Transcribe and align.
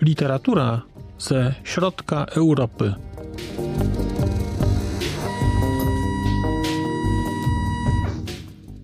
Literatura 0.00 0.82
ze 1.18 1.54
środka 1.64 2.24
Europy. 2.24 2.94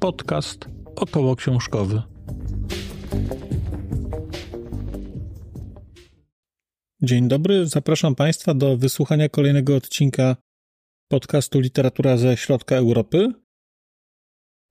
Podcast 0.00 0.68
około 0.96 1.36
książkowy. 1.36 2.02
Dzień 7.02 7.28
dobry, 7.28 7.66
zapraszam 7.66 8.14
Państwa 8.14 8.54
do 8.54 8.76
wysłuchania 8.76 9.28
kolejnego 9.28 9.76
odcinka 9.76 10.36
podcastu 11.14 11.60
Literatura 11.60 12.16
ze 12.16 12.36
środka 12.36 12.76
Europy. 12.76 13.28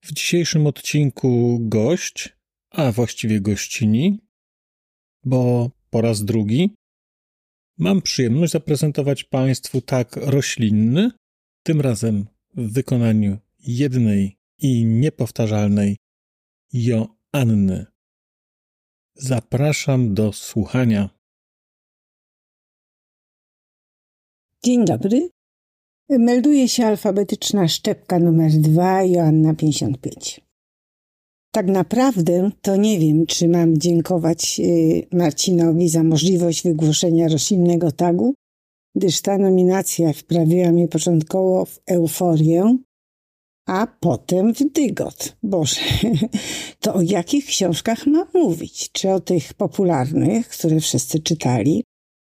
W 0.04 0.12
dzisiejszym 0.12 0.68
odcinku 0.68 1.60
gość, 1.62 2.38
a 2.70 2.92
właściwie 2.92 3.42
gościni, 3.42 4.20
bo 5.26 5.72
po 5.90 6.02
raz 6.02 6.26
drugi 6.26 6.76
mam 7.78 8.02
przyjemność 8.02 8.52
zaprezentować 8.52 9.24
Państwu 9.24 9.82
tak 9.82 10.16
roślinny, 10.16 11.12
tym 11.66 11.82
razem 11.82 12.26
w 12.56 12.74
wykonaniu 12.74 13.38
jednej 13.60 14.38
i 14.58 14.86
niepowtarzalnej 14.86 15.98
Joanny. 16.74 17.86
Zapraszam 19.16 20.14
do 20.14 20.34
słuchania. 20.34 21.10
Dzień 24.64 24.86
dobry. 24.86 25.33
Melduje 26.10 26.68
się 26.68 26.86
alfabetyczna 26.86 27.68
szczepka 27.68 28.20
numer 28.20 28.52
2, 28.52 29.04
Joanna 29.04 29.54
55. 29.54 30.42
Tak 31.52 31.68
naprawdę 31.68 32.50
to 32.62 32.76
nie 32.76 33.00
wiem, 33.00 33.26
czy 33.26 33.48
mam 33.48 33.78
dziękować 33.78 34.60
y, 34.60 35.08
Marcinowi 35.12 35.90
za 35.90 36.04
możliwość 36.04 36.64
wygłoszenia 36.64 37.28
roślinnego 37.28 37.92
tagu, 37.92 38.34
gdyż 38.96 39.22
ta 39.22 39.38
nominacja 39.38 40.14
wprawiła 40.14 40.72
mnie 40.72 40.88
początkowo 40.88 41.66
w 41.66 41.80
euforię, 41.86 42.78
a 43.68 43.88
potem 44.00 44.54
w 44.54 44.72
dygot. 44.72 45.38
Boże, 45.44 45.82
to 46.82 46.94
o 46.94 47.02
jakich 47.02 47.46
książkach 47.46 48.08
mam 48.08 48.28
mówić? 48.34 48.92
Czy 48.92 49.12
o 49.12 49.20
tych 49.20 49.54
popularnych, 49.54 50.48
które 50.48 50.80
wszyscy 50.80 51.20
czytali? 51.20 51.84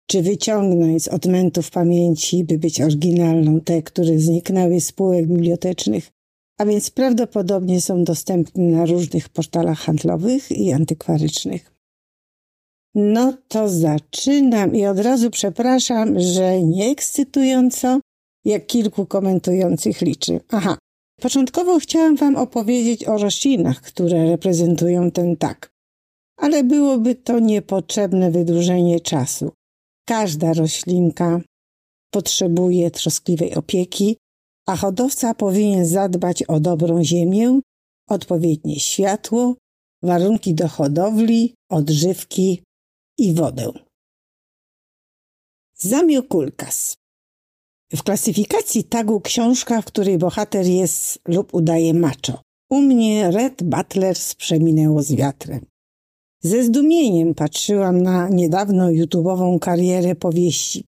Czy 0.07 0.23
wyciągnąć 0.23 1.03
z 1.03 1.09
odmętów 1.09 1.71
pamięci, 1.71 2.45
by 2.45 2.59
być 2.59 2.81
oryginalną, 2.81 3.61
te, 3.61 3.83
które 3.83 4.19
zniknęły 4.19 4.81
z 4.81 4.93
półek 4.93 5.27
bibliotecznych, 5.27 6.11
a 6.59 6.65
więc 6.67 6.91
prawdopodobnie 6.91 7.81
są 7.81 8.05
dostępne 8.05 8.65
na 8.65 8.87
różnych 8.87 9.29
portalach 9.29 9.79
handlowych 9.79 10.53
i 10.53 10.73
antykwarycznych. 10.73 11.75
No 12.95 13.35
to 13.49 13.69
zaczynam 13.69 14.77
i 14.77 14.87
od 14.87 14.99
razu 14.99 15.31
przepraszam, 15.31 16.21
że 16.21 16.63
nie 16.63 16.91
ekscytująco, 16.91 18.01
jak 18.45 18.67
kilku 18.67 19.07
komentujących 19.07 20.01
liczy. 20.01 20.41
Aha, 20.51 20.79
początkowo 21.21 21.79
chciałam 21.79 22.17
Wam 22.17 22.37
opowiedzieć 22.37 23.05
o 23.05 23.19
roślinach, 23.19 23.81
które 23.81 24.31
reprezentują 24.31 25.11
ten 25.11 25.37
tak, 25.37 25.71
ale 26.37 26.65
byłoby 26.65 27.15
to 27.15 27.39
niepotrzebne 27.39 28.31
wydłużenie 28.31 29.01
czasu. 29.01 29.53
Każda 30.09 30.53
roślinka 30.53 31.41
potrzebuje 32.11 32.91
troskliwej 32.91 33.55
opieki, 33.55 34.17
a 34.69 34.77
hodowca 34.77 35.35
powinien 35.35 35.87
zadbać 35.87 36.43
o 36.43 36.61
dobrą 36.61 37.05
ziemię, 37.05 37.61
odpowiednie 38.09 38.81
światło, 38.81 39.55
warunki 40.03 40.55
do 40.55 40.69
hodowli, 40.69 41.55
odżywki 41.71 42.63
i 43.19 43.35
wodę. 43.35 43.73
Zamiokulkas. 45.77 46.97
W 47.93 48.03
klasyfikacji 48.03 48.85
tagu 48.85 49.21
książka, 49.21 49.83
w 49.83 49.85
której 49.85 50.19
bohater 50.19 50.67
jest 50.67 51.19
lub 51.29 51.55
udaje 51.55 51.95
macho. 51.95 52.43
U 52.71 52.81
mnie 52.81 53.31
Red 53.31 53.63
Butlers 53.63 54.35
przeminęło 54.35 55.03
z 55.03 55.13
wiatrem. 55.13 55.67
Ze 56.45 56.65
zdumieniem 56.65 57.35
patrzyłam 57.35 58.03
na 58.03 58.29
niedawno 58.29 58.89
YouTube'ową 58.89 59.59
karierę 59.59 60.15
powieści. 60.15 60.85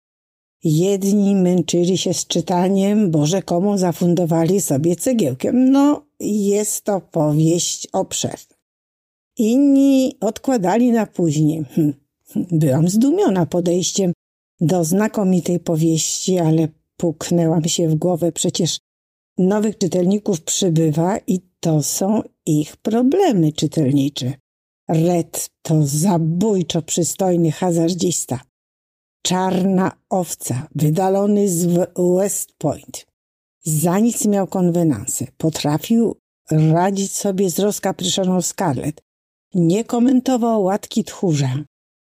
Jedni 0.65 1.35
męczyli 1.35 1.99
się 1.99 2.15
z 2.15 2.27
czytaniem, 2.27 3.11
bo 3.11 3.27
rzekomo 3.27 3.79
zafundowali 3.79 4.61
sobie 4.61 4.97
cegiełkiem. 4.97 5.71
No, 5.71 6.07
jest 6.21 6.85
to 6.85 7.01
powieść 7.01 7.89
o 7.93 8.05
przerw. 8.05 8.47
Inni 9.39 10.17
odkładali 10.21 10.93
na 10.93 11.07
później. 11.07 11.65
Hm. 11.75 11.95
Byłam 12.37 12.89
zdumiona 12.89 13.47
podejściem 13.47 14.13
do 14.61 14.85
znakomitej 14.85 15.61
powieści, 15.61 16.39
ale 16.39 16.69
puknęłam 16.97 17.65
się 17.65 17.89
w 17.89 17.95
głowę. 17.95 18.33
Przecież 18.33 18.79
nowych 19.39 19.79
czytelników 19.79 20.41
przybywa 20.41 21.19
i 21.27 21.41
to 21.61 21.83
są 21.83 22.23
ich 22.47 22.77
problemy 22.77 23.53
czytelnicze. 23.53 24.33
Red 24.89 25.49
to 25.63 25.87
zabójczo 25.87 26.83
przystojny 26.83 27.51
hazardzista. 27.51 28.41
Czarna 29.23 29.93
owca, 30.11 30.69
wydalony 30.75 31.49
z 31.49 31.67
West 32.17 32.53
Point. 32.59 33.07
Za 33.65 33.99
nic 33.99 34.27
miał 34.27 34.47
konwenansę. 34.47 35.27
Potrafił 35.37 36.17
radzić 36.51 37.13
sobie 37.13 37.51
z 37.51 37.59
rozkapryszoną 37.59 38.43
Scarlett. 38.43 39.03
Nie 39.55 39.85
komentował 39.85 40.63
łatki 40.63 41.05
tchórza. 41.05 41.65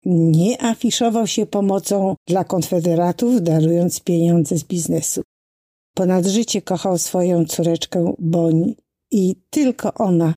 Nie 0.06 0.64
afiszował 0.64 1.28
się 1.28 1.46
pomocą 1.46 2.16
dla 2.28 2.44
konfederatów, 2.44 3.42
darując 3.42 4.00
pieniądze 4.00 4.58
z 4.58 4.64
biznesu. 4.64 5.22
Ponad 5.96 6.26
życie 6.26 6.62
kochał 6.62 6.98
swoją 6.98 7.46
córeczkę 7.46 8.14
Boń 8.20 8.76
i 9.12 9.36
tylko 9.50 9.94
ona 9.94 10.34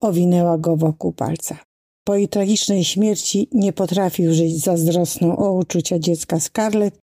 owinęła 0.00 0.58
go 0.58 0.76
wokół 0.76 1.12
palca. 1.12 1.58
Po 2.04 2.16
jej 2.16 2.28
tragicznej 2.28 2.84
śmierci 2.84 3.48
nie 3.52 3.72
potrafił 3.72 4.34
żyć 4.34 4.60
zazdrosną 4.60 5.36
o 5.36 5.52
uczucia 5.52 5.98
dziecka 5.98 6.40
Scarlett 6.40 6.98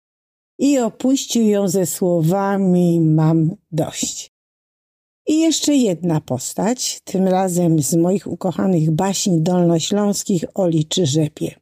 i 0.59 0.79
opuścił 0.79 1.47
ją 1.47 1.69
ze 1.69 1.87
słowami 1.87 3.01
mam 3.01 3.57
dość. 3.73 4.31
I 5.27 5.41
jeszcze 5.41 5.75
jedna 5.75 6.21
postać, 6.21 7.01
tym 7.05 7.29
razem 7.29 7.83
z 7.83 7.95
moich 7.95 8.27
ukochanych 8.27 8.91
baśni 8.91 9.41
dolnośląskich 9.41 10.45
o 10.55 10.69
liczy 10.69 11.07
rzepie. 11.07 11.55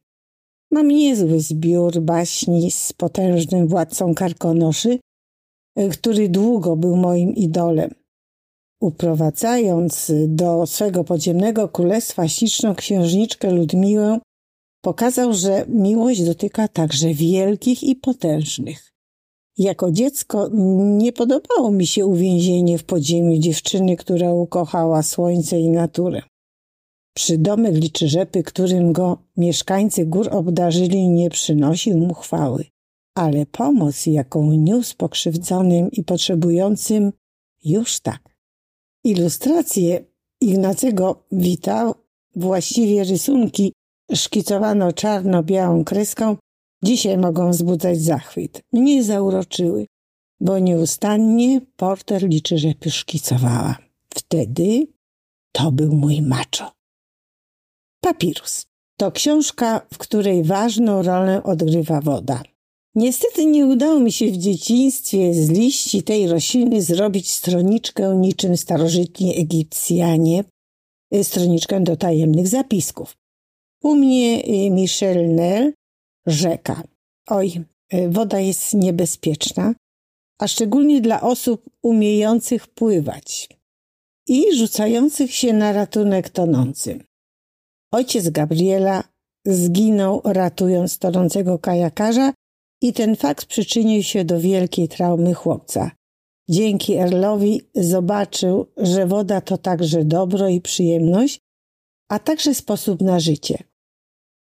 Mam 0.71 0.89
niezły 0.89 1.41
zbiór 1.41 2.01
baśni 2.01 2.71
z 2.71 2.93
potężnym 2.93 3.69
władcą 3.69 4.15
karkonoszy, 4.15 4.99
który 5.93 6.29
długo 6.29 6.77
był 6.77 6.97
moim 6.97 7.35
idolem 7.35 8.04
uprowadzając 8.85 10.13
do 10.27 10.67
swego 10.67 11.05
podziemnego 11.05 11.69
królestwa 11.69 12.29
śliczną 12.29 12.75
księżniczkę 12.75 13.51
Ludmiłę, 13.51 14.21
pokazał, 14.81 15.35
że 15.35 15.65
miłość 15.69 16.25
dotyka 16.25 16.69
także 16.69 17.15
wielkich 17.15 17.83
i 17.83 17.97
potężnych. 17.97 18.93
Jako 19.59 19.93
dziecko 19.93 20.51
nie 20.99 21.13
podobało 21.13 21.71
mi 21.71 21.87
się 21.87 22.07
uwięzienie 22.07 22.79
w 22.79 22.85
podziemiu 22.85 23.39
dziewczyny, 23.39 23.97
która 23.97 24.33
ukochała 24.33 25.03
słońce 25.03 25.61
i 25.61 25.71
naturę. 25.71 26.23
Przydomek 27.17 27.75
liczy 27.75 28.09
rzepy, 28.09 28.43
którym 28.43 28.93
go 28.93 29.19
mieszkańcy 29.37 30.07
gór 30.07 30.29
obdarzyli, 30.31 31.09
nie 31.09 31.31
przynosił 31.31 31.99
mu 31.99 32.15
chwały, 32.15 32.65
ale 33.15 33.47
pomoc, 33.47 34.07
jaką 34.07 34.53
niósł 34.53 34.97
pokrzywdzonym 34.97 35.91
i 35.93 36.05
potrzebującym, 36.05 37.13
już 37.65 38.01
tak. 38.01 38.34
Ilustracje 39.05 40.05
Ignacego 40.41 41.25
Wita, 41.33 41.95
właściwie 42.37 43.05
rysunki 43.05 43.73
szkicowano 44.15 44.93
czarno-białą 44.93 45.85
kreską, 45.85 46.37
dzisiaj 46.85 47.19
mogą 47.19 47.51
wzbudzać 47.51 48.01
zachwyt. 48.01 48.63
Mnie 48.73 49.05
zauroczyły, 49.05 49.87
bo 50.41 50.59
nieustannie 50.59 51.61
porter 51.77 52.29
liczy, 52.29 52.59
że 52.59 52.75
szkicowała. 52.91 53.79
Wtedy 54.15 54.87
to 55.53 55.73
był 55.73 55.95
mój 55.95 56.23
maczo. 56.23 56.73
Papirus 58.01 58.67
to 58.97 59.13
książka, 59.13 59.87
w 59.93 59.99
której 59.99 60.45
ważną 60.45 61.03
rolę 61.03 61.43
odgrywa 61.43 62.01
woda. 62.01 62.43
Niestety 62.95 63.47
nie 63.47 63.67
udało 63.67 64.01
mi 64.01 64.13
się 64.13 64.27
w 64.27 64.37
dzieciństwie 64.37 65.35
z 65.35 65.51
liści 65.51 66.03
tej 66.03 66.29
rośliny 66.29 66.83
zrobić 66.83 67.31
stroniczkę 67.31 68.17
niczym 68.17 68.57
starożytni 68.57 69.39
Egipcjanie, 69.41 70.45
y, 71.15 71.25
stroniczkę 71.25 71.81
do 71.81 71.97
tajemnych 71.97 72.49
zapisków. 72.49 73.17
U 73.83 73.95
mnie 73.95 74.43
y, 74.45 74.71
Michel 74.71 75.35
Nel 75.35 75.73
rzeka. 76.27 76.83
Oj, 77.29 77.65
y, 77.95 78.09
woda 78.09 78.41
jest 78.41 78.75
niebezpieczna, 78.75 79.75
a 80.41 80.49
szczególnie 80.49 81.01
dla 81.01 81.21
osób 81.21 81.71
umiejących 81.83 82.67
pływać 82.67 83.49
i 84.29 84.57
rzucających 84.57 85.35
się 85.35 85.53
na 85.53 85.73
ratunek 85.73 86.29
tonącym. 86.29 87.05
Ojciec 87.93 88.31
Gabriela 88.31 89.05
zginął 89.47 90.21
ratując 90.25 90.99
tonącego 90.99 91.59
kajakarza 91.59 92.33
i 92.85 92.93
ten 92.93 93.17
fakt 93.17 93.47
przyczynił 93.47 94.03
się 94.03 94.25
do 94.25 94.41
wielkiej 94.41 94.89
traumy 94.89 95.35
chłopca. 95.35 95.91
Dzięki 96.49 96.95
Erlowi 96.95 97.61
zobaczył, 97.75 98.67
że 98.77 99.07
woda 99.07 99.41
to 99.41 99.59
także 99.59 100.05
dobro 100.05 100.49
i 100.49 100.61
przyjemność, 100.61 101.39
a 102.09 102.19
także 102.19 102.55
sposób 102.55 103.01
na 103.01 103.21
życie. 103.21 103.59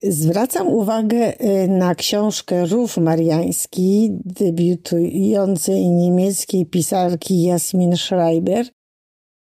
Zwracam 0.03 0.67
uwagę 0.67 1.41
y, 1.41 1.67
na 1.67 1.95
książkę 1.95 2.65
Rów 2.65 2.97
Mariański 2.97 4.09
debiutującej 4.11 5.87
niemieckiej 5.87 6.65
pisarki 6.65 7.43
Jasmin 7.43 7.97
Schreiber 7.97 8.65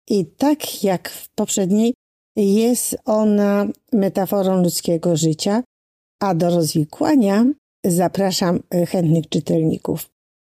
i 0.08 0.26
tak 0.26 0.84
jak 0.84 1.08
w 1.08 1.34
poprzedniej 1.34 1.94
jest 2.37 2.96
ona 3.05 3.67
metaforą 3.93 4.62
ludzkiego 4.62 5.17
życia, 5.17 5.62
a 6.20 6.34
do 6.34 6.50
rozwikłania 6.50 7.44
zapraszam 7.84 8.61
y, 8.75 8.87
chętnych 8.87 9.29
czytelników. 9.29 10.11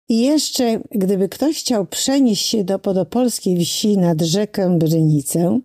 I 0.10 0.22
jeszcze, 0.22 0.81
gdyby 0.92 1.30
ktoś 1.30 1.60
chciał 1.60 1.86
przenieść 1.86 2.45
się 2.45 2.63
do 2.63 2.80
podopolskiej 2.80 3.66
wsi 3.66 3.98
nad 3.98 4.22
rzekę 4.22 4.78
Brynicę, 4.78 5.60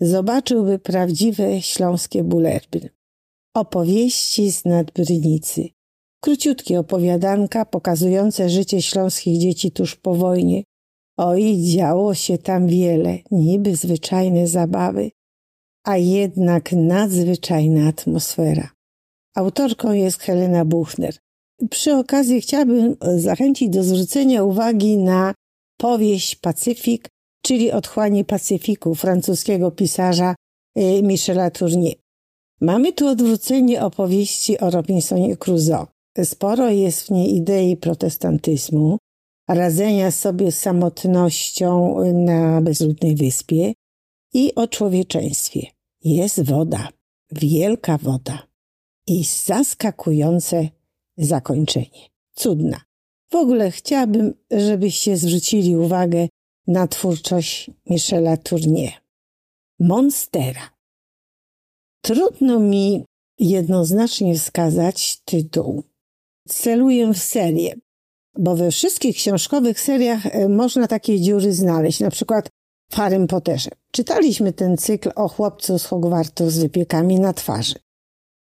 zobaczyłby 0.00 0.78
prawdziwe 0.78 1.62
śląskie 1.62 2.24
bulerby. 2.24 2.88
Opowieści 3.56 4.52
z 4.52 4.64
nadbrynicy. 4.64 5.68
Króciutkie 6.20 6.80
opowiadanka 6.80 7.64
pokazujące 7.64 8.50
życie 8.50 8.82
śląskich 8.82 9.38
dzieci 9.38 9.70
tuż 9.70 9.96
po 9.96 10.14
wojnie. 10.14 10.62
Oj, 11.16 11.56
działo 11.62 12.14
się 12.14 12.38
tam 12.38 12.66
wiele, 12.66 13.18
niby 13.30 13.76
zwyczajne 13.76 14.46
zabawy, 14.46 15.10
a 15.84 15.96
jednak 15.96 16.72
nadzwyczajna 16.72 17.88
atmosfera. 17.88 18.70
Autorką 19.34 19.92
jest 19.92 20.20
Helena 20.20 20.64
Buchner. 20.64 21.16
Przy 21.70 21.94
okazji 21.94 22.40
chciałabym 22.40 22.96
zachęcić 23.16 23.68
do 23.68 23.84
zwrócenia 23.84 24.44
uwagi 24.44 24.98
na 24.98 25.34
powieść 25.76 26.36
Pacyfik, 26.36 27.08
czyli 27.42 27.72
Otchłanie 27.72 28.24
Pacyfiku 28.24 28.94
francuskiego 28.94 29.70
pisarza 29.70 30.34
y, 30.78 31.02
Michela 31.02 31.50
Tournier. 31.50 31.94
Mamy 32.60 32.92
tu 32.92 33.08
odwrócenie 33.08 33.82
opowieści 33.82 34.58
o 34.58 34.70
Robinsonie 34.70 35.36
Crusoe. 35.36 35.86
Sporo 36.24 36.70
jest 36.70 37.06
w 37.06 37.10
niej 37.10 37.36
idei 37.36 37.76
protestantyzmu, 37.76 38.98
radzenia 39.48 40.10
sobie 40.10 40.52
z 40.52 40.58
samotnością 40.58 41.96
na 42.12 42.60
bezludnej 42.60 43.16
wyspie 43.16 43.72
i 44.34 44.54
o 44.54 44.68
człowieczeństwie. 44.68 45.66
Jest 46.04 46.44
woda, 46.44 46.88
wielka 47.32 47.98
woda 47.98 48.51
i 49.06 49.24
zaskakujące 49.24 50.68
zakończenie. 51.16 52.08
Cudna. 52.34 52.80
W 53.30 53.34
ogóle 53.36 53.70
chciałabym, 53.70 54.34
żebyście 54.50 55.16
zwrócili 55.16 55.76
uwagę 55.76 56.28
na 56.66 56.88
twórczość 56.88 57.70
Michela 57.90 58.36
Tournier. 58.36 58.92
Monstera. 59.80 60.70
Trudno 62.02 62.60
mi 62.60 63.04
jednoznacznie 63.38 64.34
wskazać 64.34 65.20
tytuł. 65.24 65.82
Celuję 66.48 67.12
w 67.12 67.18
serię, 67.18 67.74
bo 68.38 68.56
we 68.56 68.70
wszystkich 68.70 69.16
książkowych 69.16 69.80
seriach 69.80 70.26
e, 70.26 70.48
można 70.48 70.88
takie 70.88 71.20
dziury 71.20 71.52
znaleźć, 71.52 72.00
na 72.00 72.10
przykład 72.10 72.48
w 72.90 72.96
Harrym 72.96 73.26
Potterze. 73.26 73.70
Czytaliśmy 73.90 74.52
ten 74.52 74.76
cykl 74.76 75.10
o 75.14 75.28
chłopcu 75.28 75.78
z 75.78 75.84
Hogwartu 75.84 76.50
z 76.50 76.58
wypiekami 76.58 77.20
na 77.20 77.32
twarzy. 77.32 77.74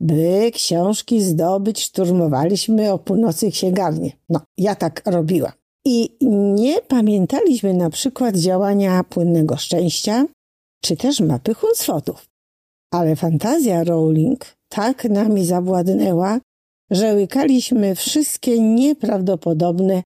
By 0.00 0.50
książki 0.54 1.22
zdobyć, 1.22 1.80
szturmowaliśmy 1.82 2.92
o 2.92 2.98
północy 2.98 3.50
księgarnię. 3.50 4.10
No, 4.28 4.40
ja 4.58 4.74
tak 4.74 5.02
robiłam. 5.06 5.52
I 5.84 6.16
nie 6.54 6.82
pamiętaliśmy 6.82 7.74
na 7.74 7.90
przykład 7.90 8.36
działania 8.36 9.04
płynnego 9.04 9.56
szczęścia, 9.56 10.26
czy 10.82 10.96
też 10.96 11.20
mapy 11.20 11.54
Hunsfotów. 11.54 12.26
Ale 12.92 13.16
fantazja 13.16 13.84
Rowling 13.84 14.56
tak 14.68 15.04
nami 15.04 15.44
zawładnęła, 15.44 16.40
że 16.90 17.14
łykaliśmy 17.14 17.94
wszystkie 17.94 18.60
nieprawdopodobne 18.60 20.02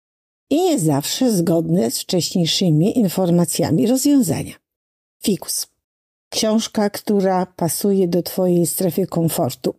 i 0.50 0.56
nie 0.56 0.78
zawsze 0.78 1.32
zgodne 1.32 1.90
z 1.90 2.00
wcześniejszymi 2.00 2.98
informacjami 2.98 3.86
rozwiązania. 3.86 4.54
Fikus. 5.22 5.66
Książka, 6.32 6.90
która 6.90 7.46
pasuje 7.46 8.08
do 8.08 8.22
Twojej 8.22 8.66
strefy 8.66 9.06
komfortu. 9.06 9.74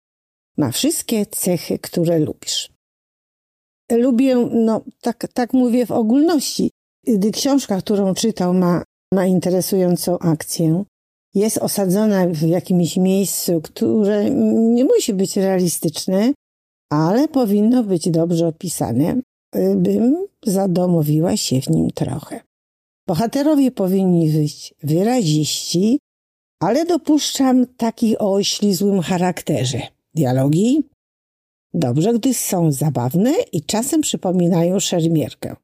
Ma 0.58 0.72
wszystkie 0.72 1.26
cechy, 1.26 1.80
które 1.80 2.20
lubisz. 2.20 2.70
Lubię, 3.92 4.36
no 4.52 4.82
tak, 5.02 5.28
tak 5.34 5.54
mówię 5.54 5.86
w 5.86 5.92
ogólności, 5.92 6.72
gdy 7.08 7.32
książka, 7.32 7.78
którą 7.78 8.14
czytał, 8.14 8.54
ma, 8.54 8.84
ma 9.14 9.26
interesującą 9.26 10.20
akcję, 10.20 10.84
jest 11.34 11.58
osadzona 11.58 12.28
w 12.28 12.42
jakimś 12.42 12.98
miejscu, 12.98 13.62
które 13.62 14.30
nie 14.76 14.86
musi 14.86 15.14
być 15.14 15.38
realistyczne, 15.38 16.34
ale 16.92 17.28
powinno 17.28 17.84
być 17.84 18.10
dobrze 18.10 18.48
opisane, 18.48 19.22
bym 19.76 20.28
zadomowiła 20.46 21.38
się 21.38 21.62
w 21.62 21.70
nim 21.70 21.92
trochę. 21.92 22.42
Bohaterowie 23.08 23.72
powinni 23.72 24.30
być 24.30 24.74
wyraziści, 24.84 26.00
ale 26.62 26.86
dopuszczam 26.86 27.66
taki 27.78 28.18
o 28.18 28.34
oślizłym 28.34 29.02
charakterze. 29.02 29.82
Dialogi? 30.16 30.84
Dobrze, 31.74 32.14
gdy 32.14 32.34
są 32.34 32.72
zabawne 32.72 33.34
i 33.52 33.64
czasem 33.64 34.02
przypominają 34.02 34.80
szermierkę. 34.80 35.56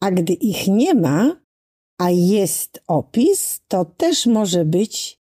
A 0.00 0.10
gdy 0.10 0.32
ich 0.32 0.68
nie 0.68 0.94
ma, 0.94 1.40
a 2.00 2.10
jest 2.10 2.82
opis, 2.86 3.60
to 3.68 3.84
też 3.84 4.26
może 4.26 4.64
być 4.64 5.18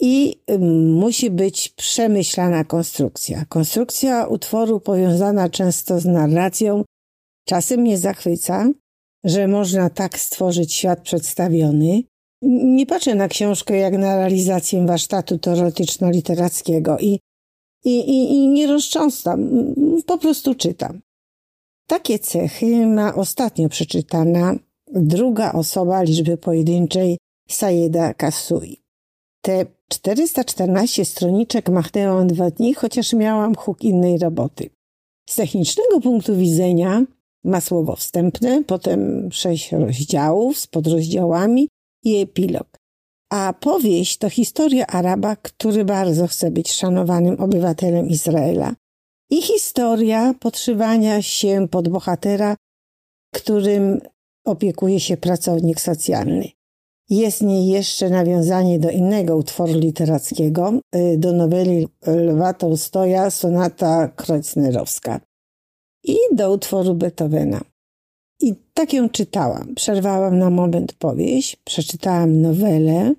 i 0.00 0.40
musi 0.84 1.30
być 1.30 1.68
przemyślana 1.68 2.64
konstrukcja. 2.64 3.44
Konstrukcja 3.44 4.26
utworu 4.26 4.80
powiązana 4.80 5.48
często 5.48 6.00
z 6.00 6.04
narracją 6.04 6.84
czasem 7.48 7.80
mnie 7.80 7.98
zachwyca, 7.98 8.70
że 9.24 9.48
można 9.48 9.90
tak 9.90 10.18
stworzyć 10.18 10.74
świat 10.74 11.00
przedstawiony. 11.00 12.02
Nie 12.42 12.86
patrzę 12.86 13.14
na 13.14 13.28
książkę 13.28 13.76
jak 13.76 13.98
na 13.98 14.16
realizację 14.16 14.86
warsztatu 14.86 15.38
teoretyczno-literackiego 15.38 16.96
i, 17.00 17.18
i, 17.84 17.98
i, 17.98 18.34
i 18.34 18.48
nie 18.48 18.66
rozcząstam, 18.66 19.50
po 20.06 20.18
prostu 20.18 20.54
czytam. 20.54 21.00
Takie 21.86 22.18
cechy 22.18 22.86
ma 22.86 23.14
ostatnio 23.14 23.68
przeczytana 23.68 24.54
druga 24.92 25.52
osoba 25.52 26.02
liczby 26.02 26.36
pojedynczej 26.36 27.18
Sayeda 27.48 28.14
Kasui. 28.14 28.82
Te 29.42 29.66
414 29.88 31.04
stroniczek 31.04 31.68
machnęłam 31.68 32.26
dwa 32.26 32.50
dni, 32.50 32.74
chociaż 32.74 33.12
miałam 33.12 33.54
huk 33.54 33.84
innej 33.84 34.18
roboty. 34.18 34.70
Z 35.30 35.34
technicznego 35.36 36.00
punktu 36.00 36.36
widzenia 36.36 37.04
ma 37.44 37.60
słowo 37.60 37.96
wstępne, 37.96 38.64
potem 38.64 39.28
sześć 39.32 39.72
rozdziałów 39.72 40.58
z 40.58 40.66
podrozdziałami 40.66 41.68
i 42.04 42.16
epilog. 42.16 42.79
A 43.30 43.54
powieść 43.60 44.18
to 44.18 44.30
historia 44.30 44.86
Araba, 44.86 45.36
który 45.36 45.84
bardzo 45.84 46.26
chce 46.26 46.50
być 46.50 46.72
szanowanym 46.72 47.40
obywatelem 47.40 48.08
Izraela. 48.08 48.74
I 49.30 49.42
historia 49.42 50.34
podszywania 50.40 51.22
się 51.22 51.68
pod 51.70 51.88
bohatera, 51.88 52.56
którym 53.34 54.00
opiekuje 54.44 55.00
się 55.00 55.16
pracownik 55.16 55.80
socjalny. 55.80 56.48
Jest 57.10 57.42
niej 57.42 57.68
jeszcze 57.68 58.10
nawiązanie 58.10 58.78
do 58.78 58.90
innego 58.90 59.36
utworu 59.36 59.72
literackiego, 59.72 60.72
y, 60.96 61.18
do 61.18 61.32
noweli 61.32 61.88
Lwa 62.06 62.54
Tolstoja, 62.54 63.30
sonata 63.30 64.08
kreutznerowska 64.08 65.20
i 66.04 66.16
do 66.32 66.52
utworu 66.52 66.94
Beethovena. 66.94 67.60
I 68.40 68.54
tak 68.74 68.92
ją 68.92 69.08
czytałam. 69.08 69.74
Przerwałam 69.74 70.38
na 70.38 70.50
moment 70.50 70.92
powieść, 70.92 71.56
przeczytałam 71.64 72.40
nowelę, 72.40 73.14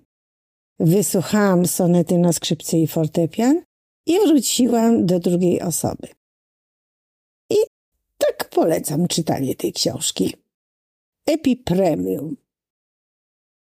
wysłuchałam 0.82 1.66
sonety 1.66 2.18
na 2.18 2.34
skrzypce 2.34 2.78
i 2.78 2.88
fortepian 2.88 3.62
i 4.06 4.20
wróciłam 4.20 5.06
do 5.06 5.20
drugiej 5.20 5.62
osoby. 5.62 6.08
I 7.50 7.56
tak 8.18 8.50
polecam 8.50 9.08
czytanie 9.08 9.56
tej 9.56 9.74
książki. 9.74 10.36
Epipremium. 11.28 12.38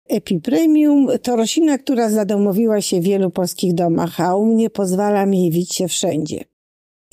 Epipremium 0.08 1.08
to 1.22 1.36
roślina, 1.36 1.78
która 1.78 2.10
zadomowiła 2.10 2.80
się 2.80 3.00
w 3.00 3.04
wielu 3.04 3.30
polskich 3.30 3.74
domach, 3.74 4.20
a 4.20 4.36
u 4.36 4.46
mnie 4.46 4.70
pozwala 4.70 5.26
mi 5.26 5.50
wić 5.50 5.74
się 5.74 5.88
wszędzie. 5.88 6.44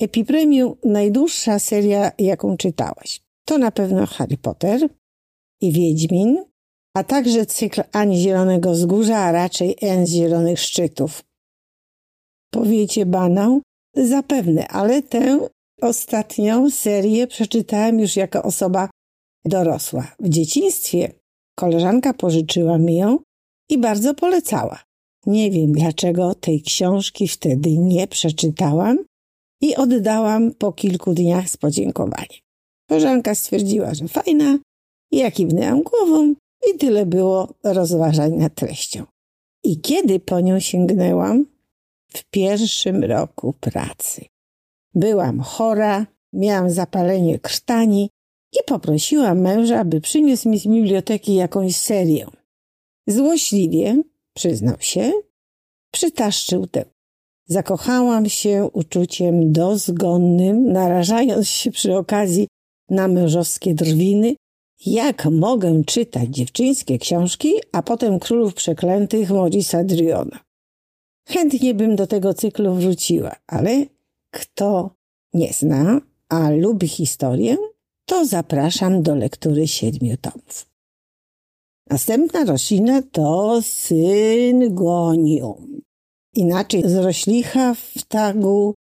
Epipremium 0.00 0.74
najdłuższa 0.84 1.58
seria, 1.58 2.12
jaką 2.18 2.56
czytałaś. 2.56 3.20
To 3.44 3.58
na 3.58 3.70
pewno 3.70 4.06
Harry 4.06 4.36
Potter, 4.36 4.88
i 5.60 5.72
Wiedźmin, 5.72 6.44
a 6.98 7.04
także 7.04 7.46
cykl 7.46 7.82
Ani 7.92 8.16
Zielonego 8.16 8.70
Wzgórza, 8.70 9.18
a 9.18 9.32
raczej 9.32 9.76
N 9.80 10.06
Zielonych 10.06 10.60
Szczytów. 10.60 11.22
Powiecie 12.50 13.06
banał? 13.06 13.60
Zapewne, 13.96 14.68
ale 14.68 15.02
tę 15.02 15.48
ostatnią 15.80 16.70
serię 16.70 17.26
przeczytałem 17.26 18.00
już 18.00 18.16
jako 18.16 18.42
osoba 18.42 18.90
dorosła. 19.44 20.12
W 20.20 20.28
dzieciństwie 20.28 21.12
koleżanka 21.58 22.14
pożyczyła 22.14 22.78
mi 22.78 22.96
ją 22.96 23.18
i 23.70 23.78
bardzo 23.78 24.14
polecała. 24.14 24.82
Nie 25.26 25.50
wiem 25.50 25.72
dlaczego 25.72 26.34
tej 26.34 26.62
książki 26.62 27.28
wtedy 27.28 27.78
nie 27.78 28.08
przeczytałam 28.08 28.98
i 29.62 29.76
oddałam 29.76 30.54
po 30.54 30.72
kilku 30.72 31.14
dniach 31.14 31.48
z 31.50 31.56
podziękowaniem. 31.56 32.40
Koleżanka 32.88 33.34
stwierdziła, 33.34 33.94
że 33.94 34.08
fajna, 34.08 34.58
ja 35.12 35.30
kiwnęłam 35.30 35.82
głową 35.82 36.34
i 36.66 36.78
tyle 36.78 37.06
było 37.06 37.54
rozważań 37.64 38.32
nad 38.32 38.54
treścią. 38.54 39.04
I 39.64 39.80
kiedy 39.80 40.20
po 40.20 40.40
nią 40.40 40.60
sięgnęłam? 40.60 41.46
W 42.08 42.24
pierwszym 42.24 43.04
roku 43.04 43.54
pracy. 43.60 44.24
Byłam 44.94 45.40
chora, 45.40 46.06
miałam 46.32 46.70
zapalenie 46.70 47.38
krtani 47.38 48.10
i 48.52 48.58
poprosiłam 48.66 49.40
męża, 49.40 49.80
aby 49.80 50.00
przyniósł 50.00 50.48
mi 50.48 50.58
z 50.58 50.66
biblioteki 50.66 51.34
jakąś 51.34 51.76
serię. 51.76 52.26
Złośliwie, 53.06 54.02
przyznał 54.34 54.76
się, 54.80 55.12
przytaszczył 55.92 56.66
tę. 56.66 56.84
Zakochałam 57.46 58.28
się 58.28 58.68
uczuciem 58.72 59.52
dozgonnym, 59.52 60.72
narażając 60.72 61.48
się 61.48 61.70
przy 61.70 61.96
okazji 61.96 62.48
na 62.90 63.08
mężowskie 63.08 63.74
drwiny. 63.74 64.34
Jak 64.86 65.24
mogę 65.24 65.84
czytać 65.84 66.28
dziewczyńskie 66.28 66.98
książki, 66.98 67.52
a 67.72 67.82
potem 67.82 68.18
Królów 68.18 68.54
Przeklętych 68.54 69.30
Morisa 69.30 69.84
Driona? 69.84 70.40
Chętnie 71.28 71.74
bym 71.74 71.96
do 71.96 72.06
tego 72.06 72.34
cyklu 72.34 72.74
wróciła, 72.74 73.36
ale 73.46 73.86
kto 74.30 74.90
nie 75.34 75.52
zna, 75.52 76.00
a 76.28 76.50
lubi 76.50 76.88
historię, 76.88 77.56
to 78.04 78.26
zapraszam 78.26 79.02
do 79.02 79.14
lektury 79.14 79.68
siedmiu 79.68 80.16
tomów. 80.16 80.66
Następna 81.90 82.44
roślina 82.44 83.02
to 83.02 83.60
syngonium. 83.62 85.80
Inaczej 86.34 86.88
zroślicha 86.88 87.74
w 87.74 88.04
tagu 88.08 88.74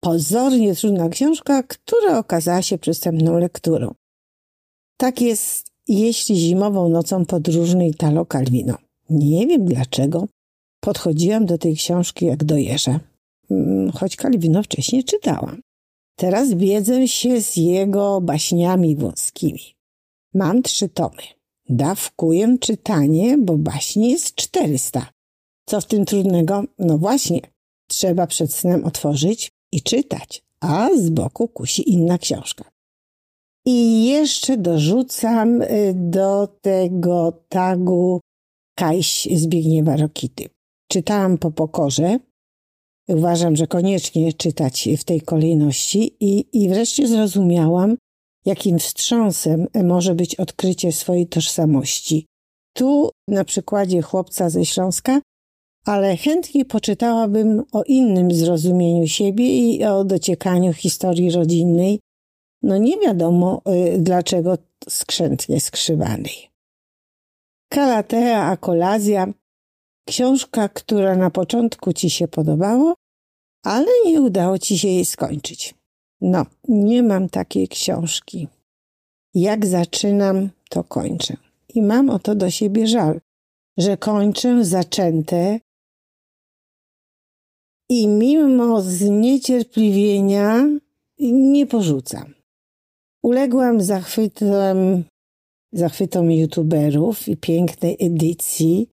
pozornie 0.00 0.74
trudna 0.74 1.08
książka, 1.08 1.62
która 1.62 2.18
okazała 2.18 2.62
się 2.62 2.78
przystępną 2.78 3.38
lekturą. 3.38 3.94
Tak 5.00 5.20
jest, 5.20 5.72
jeśli 5.88 6.36
zimową 6.36 6.88
nocą 6.88 7.24
podróżny 7.26 7.88
Italo 7.88 8.26
Calvino. 8.26 8.74
Nie 9.10 9.46
wiem 9.46 9.64
dlaczego. 9.64 10.28
Podchodziłam 10.80 11.46
do 11.46 11.58
tej 11.58 11.76
książki 11.76 12.26
jak 12.26 12.44
do 12.44 12.56
jeża, 12.56 13.00
mm, 13.50 13.92
choć 13.92 14.16
Calvino 14.16 14.62
wcześniej 14.62 15.04
czytałam. 15.04 15.60
Teraz 16.16 16.54
biedzę 16.54 17.08
się 17.08 17.40
z 17.40 17.56
jego 17.56 18.20
baśniami 18.20 18.96
wąskimi. 18.96 19.74
Mam 20.34 20.62
trzy 20.62 20.88
tomy. 20.88 21.22
Dawkuję 21.68 22.56
czytanie, 22.60 23.38
bo 23.38 23.56
baśni 23.56 24.10
jest 24.10 24.34
400. 24.34 25.06
Co 25.66 25.80
w 25.80 25.86
tym 25.86 26.04
trudnego? 26.04 26.64
No 26.78 26.98
właśnie, 26.98 27.40
trzeba 27.86 28.26
przed 28.26 28.54
snem 28.54 28.84
otworzyć 28.84 29.52
i 29.72 29.82
czytać, 29.82 30.42
a 30.60 30.88
z 30.96 31.10
boku 31.10 31.48
kusi 31.48 31.90
inna 31.90 32.18
książka. 32.18 32.79
I 33.66 34.04
jeszcze 34.04 34.56
dorzucam 34.56 35.62
y, 35.62 35.94
do 35.96 36.48
tego 36.60 37.44
tagu 37.48 38.20
Kajś 38.78 39.28
Zbigniewa 39.36 39.96
Rokity. 39.96 40.48
Czytałam 40.88 41.38
po 41.38 41.50
pokorze. 41.50 42.18
Uważam, 43.08 43.56
że 43.56 43.66
koniecznie 43.66 44.32
czytać 44.32 44.88
w 44.98 45.04
tej 45.04 45.20
kolejności 45.20 46.16
i, 46.20 46.46
i 46.52 46.68
wreszcie 46.68 47.08
zrozumiałam, 47.08 47.96
jakim 48.46 48.78
wstrząsem 48.78 49.66
może 49.84 50.14
być 50.14 50.34
odkrycie 50.34 50.92
swojej 50.92 51.26
tożsamości. 51.26 52.26
Tu 52.74 53.10
na 53.28 53.44
przykładzie 53.44 54.02
chłopca 54.02 54.50
ze 54.50 54.64
Śląska, 54.64 55.20
ale 55.86 56.16
chętnie 56.16 56.64
poczytałabym 56.64 57.62
o 57.72 57.82
innym 57.82 58.32
zrozumieniu 58.32 59.06
siebie 59.06 59.44
i 59.58 59.84
o 59.84 60.04
dociekaniu 60.04 60.72
historii 60.72 61.30
rodzinnej, 61.30 62.00
no 62.62 62.78
nie 62.78 62.98
wiadomo 62.98 63.62
y, 63.68 63.98
dlaczego 63.98 64.58
skrzętnie 64.88 65.60
skrzywanej. 65.60 66.50
Kalatea 67.72 68.42
a 68.44 68.56
kolazja, 68.56 69.26
książka, 70.08 70.68
która 70.68 71.16
na 71.16 71.30
początku 71.30 71.92
ci 71.92 72.10
się 72.10 72.28
podobało, 72.28 72.94
ale 73.64 73.86
nie 74.06 74.20
udało 74.20 74.58
ci 74.58 74.78
się 74.78 74.88
jej 74.88 75.04
skończyć. 75.04 75.74
No, 76.20 76.46
nie 76.68 77.02
mam 77.02 77.28
takiej 77.28 77.68
książki. 77.68 78.48
Jak 79.34 79.66
zaczynam, 79.66 80.50
to 80.70 80.84
kończę. 80.84 81.36
I 81.74 81.82
mam 81.82 82.10
o 82.10 82.18
to 82.18 82.34
do 82.34 82.50
siebie 82.50 82.86
żal, 82.86 83.20
że 83.78 83.96
kończę 83.96 84.64
zaczęte 84.64 85.60
i 87.90 88.08
mimo 88.08 88.80
zniecierpliwienia 88.80 90.64
nie 91.18 91.66
porzucam. 91.66 92.39
Uległam 93.22 93.82
zachwytom, 93.82 95.04
zachwytom 95.72 96.30
youtuberów 96.30 97.28
i 97.28 97.36
pięknej 97.36 97.96
edycji. 98.00 98.88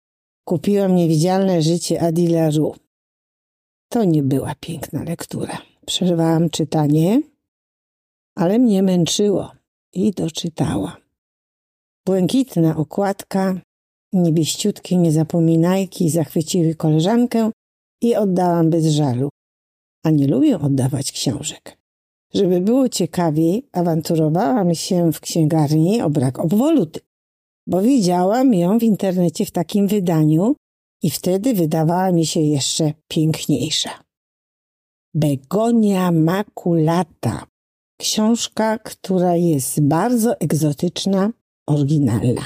Kupiłam 0.48 0.94
Niewidzialne 0.94 1.62
życie 1.62 2.02
Adila 2.02 2.50
Ru. 2.50 2.74
To 3.92 4.04
nie 4.04 4.22
była 4.22 4.54
piękna 4.60 5.02
lektura. 5.02 5.58
Przerwałam 5.86 6.50
czytanie, 6.50 7.22
ale 8.36 8.58
mnie 8.58 8.82
męczyło 8.82 9.52
i 9.92 10.10
doczytała. 10.10 10.96
Błękitna 12.06 12.76
okładka, 12.76 13.60
niebieściutkie 14.12 14.96
niezapominajki 14.96 16.10
zachwyciły 16.10 16.74
koleżankę 16.74 17.50
i 18.02 18.16
oddałam 18.16 18.70
bez 18.70 18.86
żalu. 18.86 19.28
A 20.04 20.10
nie 20.10 20.26
lubię 20.26 20.58
oddawać 20.60 21.12
książek. 21.12 21.81
Żeby 22.34 22.60
było 22.60 22.88
ciekawiej, 22.88 23.68
awanturowałam 23.72 24.74
się 24.74 25.12
w 25.12 25.20
księgarni 25.20 26.02
o 26.02 26.10
brak 26.10 26.38
obwoluty, 26.38 27.00
bo 27.66 27.82
widziałam 27.82 28.54
ją 28.54 28.78
w 28.78 28.82
internecie 28.82 29.46
w 29.46 29.50
takim 29.50 29.88
wydaniu 29.88 30.56
i 31.02 31.10
wtedy 31.10 31.54
wydawała 31.54 32.12
mi 32.12 32.26
się 32.26 32.40
jeszcze 32.40 32.92
piękniejsza. 33.08 33.90
Begonia 35.14 36.12
maculata. 36.12 37.46
Książka, 38.00 38.78
która 38.78 39.36
jest 39.36 39.80
bardzo 39.80 40.40
egzotyczna, 40.40 41.30
oryginalna. 41.68 42.42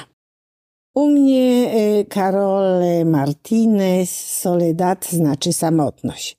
U 0.95 1.09
mnie 1.09 1.73
Karol 2.09 2.83
e, 2.83 3.05
Martinez 3.05 4.39
Soledad 4.39 5.05
znaczy 5.05 5.53
samotność. 5.53 6.37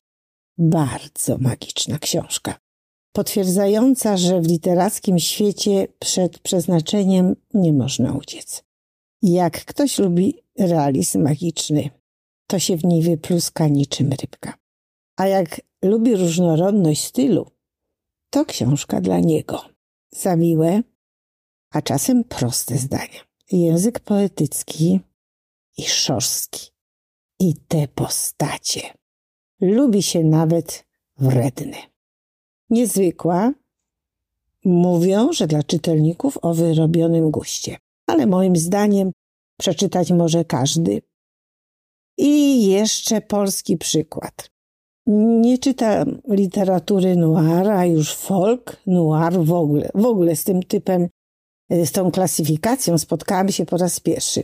Bardzo 0.58 1.38
magiczna 1.38 1.98
książka. 1.98 2.58
Potwierdzająca, 3.12 4.16
że 4.16 4.40
w 4.40 4.46
literackim 4.46 5.18
świecie 5.18 5.88
przed 5.98 6.38
przeznaczeniem 6.38 7.36
nie 7.54 7.72
można 7.72 8.12
uciec. 8.12 8.64
Jak 9.22 9.64
ktoś 9.64 9.98
lubi 9.98 10.42
realizm 10.58 11.22
magiczny, 11.22 11.90
to 12.46 12.58
się 12.58 12.76
w 12.76 12.84
niej 12.84 13.02
wypluska 13.02 13.68
niczym 13.68 14.10
rybka. 14.10 14.54
A 15.16 15.26
jak 15.26 15.60
lubi 15.82 16.16
różnorodność 16.16 17.04
stylu, 17.04 17.50
to 18.30 18.44
książka 18.44 19.00
dla 19.00 19.18
niego. 19.18 19.64
Za 20.10 20.36
miłe, 20.36 20.82
a 21.70 21.82
czasem 21.82 22.24
proste 22.24 22.78
zdania. 22.78 23.20
Język 23.52 24.00
poetycki 24.00 25.00
i 25.76 25.82
szorstki. 25.82 26.70
I 27.40 27.54
te 27.68 27.88
postacie. 27.88 28.80
Lubi 29.60 30.02
się 30.02 30.24
nawet 30.24 30.86
wredny. 31.16 31.76
Niezwykła. 32.70 33.52
Mówią, 34.64 35.32
że 35.32 35.46
dla 35.46 35.62
czytelników 35.62 36.38
o 36.42 36.54
wyrobionym 36.54 37.30
guście. 37.30 37.76
Ale 38.06 38.26
moim 38.26 38.56
zdaniem 38.56 39.12
przeczytać 39.60 40.12
może 40.12 40.44
każdy. 40.44 41.02
I 42.18 42.64
jeszcze 42.66 43.20
polski 43.20 43.76
przykład. 43.76 44.50
Nie 45.40 45.58
czytam 45.58 46.20
literatury 46.28 47.16
noir, 47.16 47.70
a 47.70 47.86
już 47.86 48.14
folk, 48.14 48.76
noir 48.86 49.32
w 49.32 49.52
ogóle. 49.52 49.90
W 49.94 50.06
ogóle 50.06 50.36
z 50.36 50.44
tym 50.44 50.62
typem, 50.62 51.08
e, 51.70 51.86
z 51.86 51.92
tą 51.92 52.10
klasyfikacją 52.10 52.98
spotkałam 52.98 53.48
się 53.48 53.66
po 53.66 53.76
raz 53.76 54.00
pierwszy. 54.00 54.42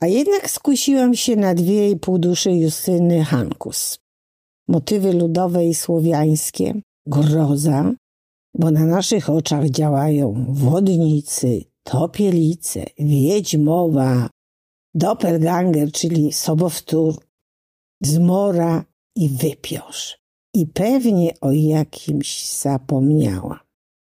A 0.00 0.06
jednak 0.06 0.50
skusiłam 0.50 1.14
się 1.14 1.36
na 1.36 1.54
dwie 1.54 1.90
i 1.90 1.96
pół 1.96 2.18
duszy 2.18 2.52
Justyny 2.52 3.24
Hankus. 3.24 3.98
Motywy 4.68 5.12
ludowe 5.12 5.66
i 5.66 5.74
słowiańskie, 5.74 6.80
groza, 7.08 7.92
bo 8.54 8.70
na 8.70 8.86
naszych 8.86 9.30
oczach 9.30 9.70
działają 9.70 10.46
wodnicy, 10.48 11.64
topielice, 11.82 12.84
wiedźmowa, 12.98 14.30
doppelganger, 14.94 15.92
czyli 15.92 16.32
sobowtór, 16.32 17.14
zmora 18.02 18.84
i 19.16 19.28
wypiosz. 19.28 20.18
I 20.54 20.66
pewnie 20.66 21.40
o 21.40 21.52
jakimś 21.52 22.52
zapomniała. 22.60 23.60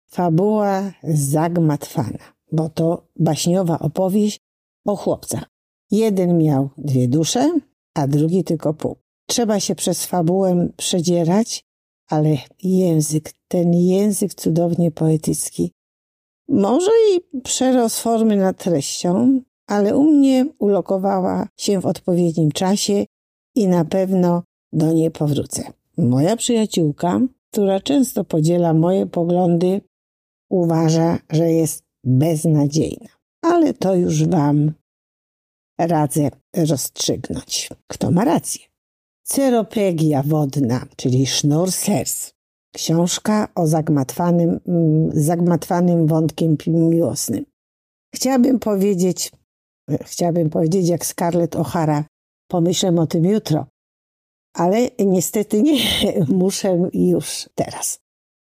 Fabuła 0.10 0.92
zagmatwana, 1.04 2.34
bo 2.52 2.70
to 2.70 3.08
baśniowa 3.16 3.80
opowieść 3.80 4.40
o 4.86 4.96
chłopcach. 4.96 5.46
Jeden 5.92 6.38
miał 6.38 6.70
dwie 6.78 7.08
dusze, 7.08 7.60
a 7.96 8.08
drugi 8.08 8.44
tylko 8.44 8.74
pół. 8.74 8.96
Trzeba 9.28 9.60
się 9.60 9.76
przez 9.76 10.06
fabułę 10.06 10.70
przedzierać, 10.78 11.66
ale 12.10 12.38
język, 12.64 13.34
ten 13.48 13.74
język 13.74 14.34
cudownie 14.34 14.92
poetycki, 14.92 15.72
może 16.50 16.92
i 17.12 17.42
przerost 17.42 18.00
formy 18.00 18.36
nad 18.36 18.64
treścią, 18.64 19.42
ale 19.68 19.98
u 19.98 20.04
mnie 20.04 20.46
ulokowała 20.60 21.48
się 21.58 21.80
w 21.80 21.86
odpowiednim 21.86 22.52
czasie 22.52 23.06
i 23.56 23.68
na 23.68 23.86
pewno 23.86 24.44
do 24.74 24.94
niej 24.94 25.12
powrócę. 25.12 25.64
Moja 25.98 26.36
przyjaciółka, 26.36 27.20
która 27.52 27.80
często 27.80 28.24
podziela 28.24 28.74
moje 28.74 29.06
poglądy, 29.06 29.82
uważa, 30.50 31.20
że 31.30 31.52
jest 31.52 31.84
beznadziejna. 32.04 33.10
Ale 33.42 33.74
to 33.74 33.96
już 33.96 34.24
Wam 34.28 34.74
radzę 35.78 36.30
rozstrzygnąć. 36.56 37.70
Kto 37.88 38.12
ma 38.12 38.26
rację? 38.26 38.73
Ceropegia 39.24 40.24
wodna, 40.24 40.86
czyli 40.96 41.28
sznur 41.28 41.72
sers. 41.72 42.34
Książka 42.76 43.48
o 43.56 43.68
zagmatwanym, 43.68 44.60
mm, 44.68 45.10
zagmatwanym 45.14 46.08
wątkiem 46.08 46.58
miłosnym. 46.68 47.46
Chciałabym 48.16 48.60
powiedzieć, 48.60 49.32
chciałabym 50.02 50.50
powiedzieć 50.50 50.90
jak 50.90 51.06
Scarlett 51.06 51.56
O'Hara, 51.56 52.04
pomyślę 52.48 52.96
o 53.00 53.08
tym 53.08 53.26
jutro, 53.26 53.66
ale 54.54 54.90
niestety 55.00 55.62
nie, 55.62 55.80
muszę 56.44 56.90
już 56.94 57.50
teraz. 57.56 58.00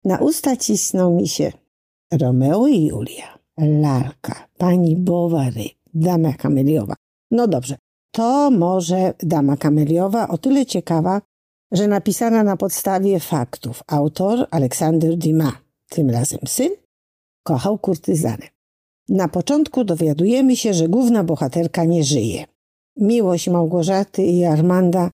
Na 0.04 0.20
usta 0.20 0.58
cisną 0.58 1.16
mi 1.16 1.28
się 1.28 1.52
Romeo 2.14 2.68
i 2.68 2.86
Julia, 2.86 3.38
Larka, 3.58 4.48
pani 4.58 4.96
Bovary, 4.96 5.70
dama 5.94 6.34
kameliowa. 6.34 6.96
No 7.32 7.48
dobrze, 7.48 7.78
to 8.18 8.52
może 8.52 9.14
dama 9.24 9.58
kameliowa 9.58 10.28
o 10.28 10.38
tyle 10.38 10.66
ciekawa, 10.66 11.22
że 11.72 11.88
napisana 11.88 12.44
na 12.44 12.58
podstawie 12.58 13.20
faktów. 13.20 13.84
Autor 13.88 14.48
Aleksander 14.52 15.18
Dumas, 15.18 15.54
tym 15.90 16.10
razem 16.10 16.40
syn, 16.48 16.70
kochał 17.44 17.78
kurtyzanę. 17.78 18.48
Na 19.10 19.28
początku 19.28 19.84
dowiadujemy 19.84 20.56
się, 20.56 20.74
że 20.74 20.90
główna 20.90 21.24
bohaterka 21.24 21.84
nie 21.84 22.04
żyje. 22.04 22.46
Miłość 22.96 23.50
Małgorzaty 23.50 24.24
i 24.24 24.46
Armanda 24.46 25.10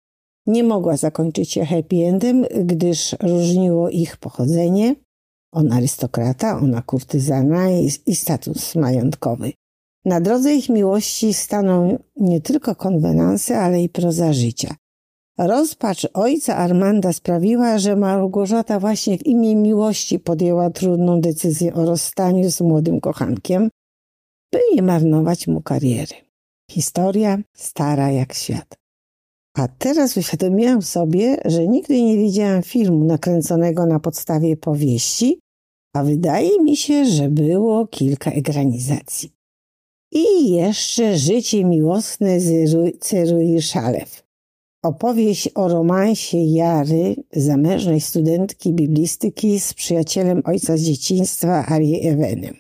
nie 0.48 0.64
mogła 0.64 0.98
zakończyć 0.98 1.52
się 1.52 1.66
happy 1.66 1.96
endem, 1.96 2.46
gdyż 2.66 3.16
różniło 3.22 3.90
ich 3.90 4.18
pochodzenie. 4.18 4.96
On 5.54 5.72
arystokrata, 5.72 6.58
ona 6.58 6.82
kurtyzana 6.82 7.72
i, 7.72 7.90
i 8.06 8.16
status 8.16 8.76
majątkowy. 8.76 9.52
Na 10.06 10.22
drodze 10.22 10.54
ich 10.54 10.70
miłości 10.70 11.34
staną 11.34 12.00
nie 12.18 12.42
tylko 12.42 12.76
konwenanse, 12.76 13.60
ale 13.60 13.84
i 13.84 13.90
proza 13.90 14.34
życia. 14.34 14.76
Rozpacz 15.38 16.08
ojca 16.14 16.56
Armanda 16.56 17.14
sprawiła, 17.14 17.80
że 17.80 17.96
Małgorzata 17.96 18.80
właśnie 18.80 19.18
w 19.18 19.26
imię 19.26 19.56
miłości 19.56 20.20
podjęła 20.20 20.70
trudną 20.70 21.22
decyzję 21.22 21.74
o 21.74 21.86
rozstaniu 21.86 22.52
z 22.52 22.62
młodym 22.62 23.02
kochankiem, 23.02 23.70
by 24.54 24.60
nie 24.76 24.82
marnować 24.82 25.48
mu 25.48 25.62
kariery. 25.62 26.16
Historia 26.72 27.38
stara 27.54 28.12
jak 28.12 28.34
świat. 28.34 28.76
A 29.58 29.68
teraz 29.68 30.18
uświadomiłam 30.18 30.82
sobie, 30.82 31.38
że 31.46 31.68
nigdy 31.68 32.02
nie 32.02 32.18
widziałam 32.18 32.64
filmu 32.64 33.06
nakręconego 33.06 33.86
na 33.86 34.00
podstawie 34.00 34.58
powieści, 34.58 35.40
a 35.96 36.04
wydaje 36.04 36.60
mi 36.60 36.78
się, 36.78 37.06
że 37.06 37.30
było 37.30 37.88
kilka 37.88 38.32
egranizacji. 38.32 39.41
I 40.12 40.52
jeszcze 40.52 41.18
Życie 41.18 41.66
miłosne 41.66 42.40
z 42.40 43.00
Cerui 43.00 43.62
Szalew. 43.62 44.24
Opowieść 44.84 45.50
o 45.56 45.68
romansie 45.68 46.38
Jary, 46.38 47.16
zamężnej 47.34 48.02
studentki 48.02 48.74
biblistyki 48.74 49.60
z 49.60 49.74
przyjacielem 49.74 50.42
ojca 50.46 50.78
z 50.78 50.82
dzieciństwa 50.82 51.66
Ari 51.66 52.08
Ewenem. 52.08 52.56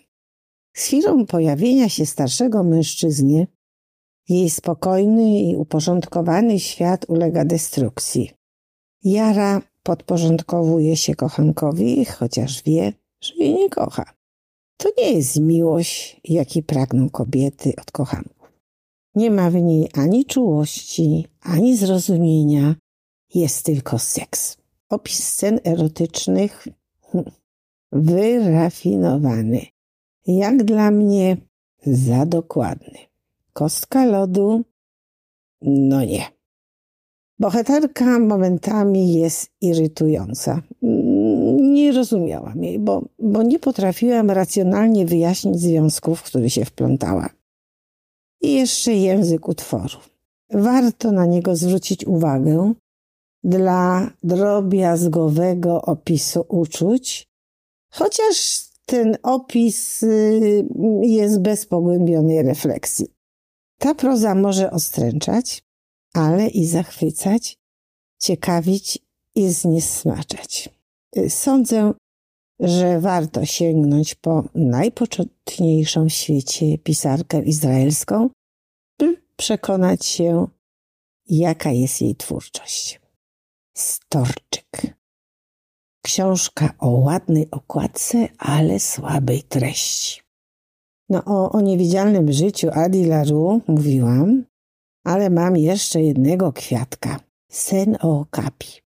Z 0.73 0.85
chwilą 0.85 1.25
pojawienia 1.25 1.89
się 1.89 2.05
starszego 2.05 2.63
mężczyzny, 2.63 3.47
jej 4.29 4.49
spokojny 4.49 5.39
i 5.39 5.55
uporządkowany 5.55 6.59
świat 6.59 7.05
ulega 7.09 7.45
destrukcji. 7.45 8.31
Jara 9.03 9.61
podporządkowuje 9.83 10.97
się 10.97 11.15
kochankowi, 11.15 12.05
chociaż 12.05 12.63
wie, 12.63 12.93
że 13.23 13.33
jej 13.35 13.53
nie 13.53 13.69
kocha. 13.69 14.20
To 14.81 14.89
nie 14.97 15.11
jest 15.11 15.39
miłość, 15.39 16.21
jakiej 16.23 16.63
pragną 16.63 17.09
kobiety 17.09 17.73
od 17.81 17.91
kochanków. 17.91 18.51
Nie 19.15 19.31
ma 19.31 19.49
w 19.49 19.55
niej 19.55 19.89
ani 19.93 20.25
czułości, 20.25 21.27
ani 21.41 21.77
zrozumienia, 21.77 22.75
jest 23.33 23.65
tylko 23.65 23.99
seks. 23.99 24.57
Opis 24.89 25.23
scen 25.23 25.59
erotycznych 25.63 26.67
wyrafinowany. 27.91 29.65
Jak 30.27 30.63
dla 30.63 30.91
mnie 30.91 31.37
za 31.85 32.25
dokładny. 32.25 32.97
Kostka 33.53 34.05
lodu? 34.05 34.63
No 35.61 36.05
nie. 36.05 36.25
Bohaterka 37.39 38.19
momentami 38.19 39.13
jest 39.13 39.51
irytująca 39.61 40.61
nie 41.91 41.97
rozumiałam 41.97 42.63
jej, 42.63 42.79
bo, 42.79 43.05
bo 43.19 43.43
nie 43.43 43.59
potrafiłam 43.59 44.31
racjonalnie 44.31 45.05
wyjaśnić 45.05 45.59
związków, 45.59 46.19
w 46.19 46.23
które 46.23 46.49
się 46.49 46.65
wplątała. 46.65 47.29
I 48.41 48.53
jeszcze 48.53 48.93
język 48.93 49.47
utworu. 49.47 49.97
Warto 50.49 51.11
na 51.11 51.25
niego 51.25 51.55
zwrócić 51.55 52.05
uwagę 52.05 52.73
dla 53.43 54.11
drobiazgowego 54.23 55.81
opisu 55.81 56.45
uczuć, 56.49 57.27
chociaż 57.91 58.65
ten 58.85 59.17
opis 59.23 60.03
y, 60.03 60.67
jest 61.01 61.41
bez 61.41 61.65
pogłębionej 61.65 62.43
refleksji. 62.43 63.07
Ta 63.77 63.95
proza 63.95 64.35
może 64.35 64.71
ostręczać, 64.71 65.63
ale 66.13 66.47
i 66.47 66.65
zachwycać, 66.65 67.57
ciekawić 68.19 68.99
i 69.35 69.49
zniesmaczać. 69.49 70.80
Sądzę, 71.29 71.93
że 72.59 72.99
warto 72.99 73.45
sięgnąć 73.45 74.15
po 74.15 74.43
najpoczętniejszą 74.55 76.05
w 76.05 76.13
świecie 76.13 76.77
pisarkę 76.77 77.43
izraelską, 77.43 78.29
by 78.99 79.21
przekonać 79.35 80.05
się, 80.05 80.47
jaka 81.29 81.71
jest 81.71 82.01
jej 82.01 82.15
twórczość. 82.15 83.01
Storczyk. 83.77 84.95
Książka 86.05 86.73
o 86.79 86.89
ładnej 86.89 87.51
okładce, 87.51 88.27
ale 88.37 88.79
słabej 88.79 89.43
treści. 89.43 90.21
No 91.09 91.23
o, 91.25 91.51
o 91.51 91.61
niewidzialnym 91.61 92.31
życiu 92.31 92.69
Adi 92.73 93.05
Laru 93.05 93.61
mówiłam, 93.67 94.45
ale 95.03 95.29
mam 95.29 95.57
jeszcze 95.57 96.01
jednego 96.01 96.53
kwiatka. 96.53 97.19
Sen 97.51 97.97
o 98.01 98.19
okapi. 98.19 98.80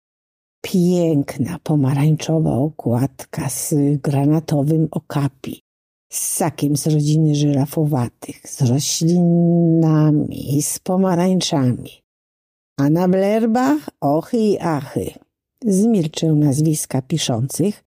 Piękna 0.61 1.59
pomarańczowa 1.63 2.57
okładka 2.57 3.49
z 3.49 3.73
granatowym 4.01 4.87
okapi, 4.91 5.61
z 6.11 6.27
sakiem 6.27 6.77
z 6.77 6.87
rodziny 6.87 7.35
żyrafowatych, 7.35 8.49
z 8.49 8.61
roślinami, 8.61 10.61
z 10.61 10.79
pomarańczami. 10.79 12.01
A 12.79 12.89
na 12.89 13.07
blerbach 13.07 13.89
ochy 14.01 14.37
i 14.37 14.59
achy. 14.59 15.13
Zmilczę 15.65 16.27
nazwiska 16.27 17.01
piszących. 17.01 17.83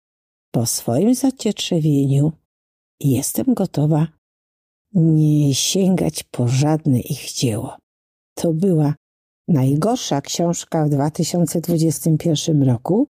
Po 0.51 0.65
swoim 0.65 1.15
zacietrzewieniu 1.15 2.31
jestem 2.99 3.53
gotowa 3.53 4.07
nie 4.93 5.55
sięgać 5.55 6.23
po 6.23 6.47
żadne 6.47 6.99
ich 6.99 7.31
dzieło. 7.31 7.77
To 8.35 8.53
była 8.53 8.95
najgorsza 9.49 10.21
książka 10.21 10.85
w 10.85 10.89
2021 10.89 12.63
roku, 12.63 13.07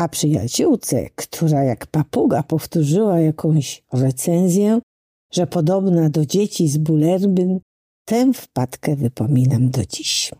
a 0.00 0.08
przyjaciółce, 0.08 1.10
która 1.16 1.64
jak 1.64 1.86
papuga 1.86 2.42
powtórzyła 2.42 3.20
jakąś 3.20 3.84
recenzję, 3.92 4.80
że 5.32 5.46
podobna 5.46 6.10
do 6.10 6.26
dzieci 6.26 6.68
z 6.68 6.78
Bulerbyn, 6.78 7.60
tę 8.04 8.32
wpadkę 8.32 8.96
wypominam 8.96 9.70
do 9.70 9.86
dziś. 9.86 10.30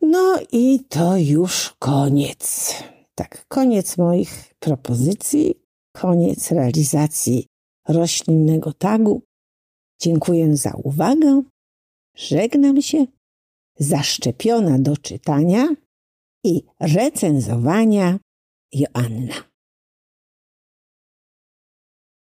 No 0.00 0.38
i 0.52 0.80
to 0.88 1.16
już 1.16 1.74
koniec. 1.78 2.74
Tak, 3.14 3.44
koniec 3.48 3.98
moich 3.98 4.54
propozycji, 4.58 5.54
koniec 5.96 6.50
realizacji 6.50 7.46
roślinnego 7.88 8.72
tagu. 8.72 9.22
Dziękuję 10.00 10.56
za 10.56 10.72
uwagę. 10.84 11.42
Żegnam 12.16 12.82
się. 12.82 13.06
Zaszczepiona 13.78 14.78
do 14.78 14.96
czytania 14.96 15.68
i 16.44 16.62
recenzowania 16.80 18.18
Joanna. 18.72 19.34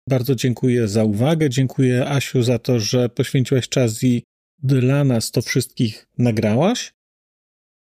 Bardzo 0.08 0.34
dziękuję 0.34 0.88
za 0.88 1.04
uwagę. 1.04 1.50
Dziękuję 1.50 2.08
Asiu 2.08 2.42
za 2.42 2.58
to, 2.58 2.80
że 2.80 3.08
poświęciłaś 3.08 3.68
czas 3.68 4.04
i 4.04 4.22
dla 4.58 5.04
nas 5.04 5.30
to 5.30 5.42
wszystkich 5.42 6.06
nagrałaś. 6.18 6.92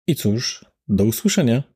I 0.06 0.14
cóż, 0.14 0.64
do 0.88 1.04
usłyszenia. 1.04 1.75